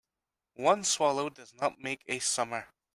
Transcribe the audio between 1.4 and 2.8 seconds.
not make a summer.